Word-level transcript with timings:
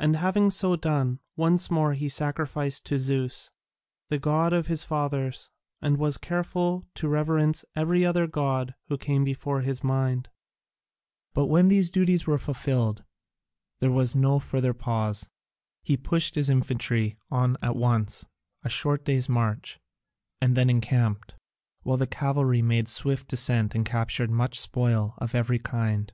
And 0.00 0.16
having 0.16 0.50
so 0.50 0.74
done, 0.74 1.20
once 1.36 1.70
more 1.70 1.92
he 1.92 2.08
sacrificed 2.08 2.84
to 2.86 2.98
Zeus, 2.98 3.52
the 4.08 4.18
god 4.18 4.52
of 4.52 4.66
his 4.66 4.82
fathers, 4.82 5.50
and 5.80 5.98
was 5.98 6.18
careful 6.18 6.88
to 6.96 7.06
reverence 7.06 7.64
every 7.76 8.04
other 8.04 8.26
god 8.26 8.74
who 8.88 8.98
came 8.98 9.22
before 9.22 9.60
his 9.60 9.84
mind. 9.84 10.30
But 11.32 11.46
when 11.46 11.68
these 11.68 11.92
duties 11.92 12.26
were 12.26 12.38
fulfilled, 12.40 13.04
there 13.78 13.92
was 13.92 14.16
no 14.16 14.40
further 14.40 14.74
pause. 14.74 15.30
He 15.84 15.96
pushed 15.96 16.34
his 16.34 16.50
infantry 16.50 17.16
on 17.30 17.56
at 17.62 17.76
once, 17.76 18.24
a 18.64 18.68
short 18.68 19.04
day's 19.04 19.28
march, 19.28 19.78
and 20.40 20.56
then 20.56 20.70
encamped, 20.70 21.36
while 21.84 21.98
the 21.98 22.08
cavalry 22.08 22.62
made 22.62 22.86
a 22.86 22.90
swift 22.90 23.28
descent 23.28 23.76
and 23.76 23.86
captured 23.86 24.28
much 24.28 24.58
spoil 24.58 25.14
of 25.18 25.36
every 25.36 25.60
kind. 25.60 26.12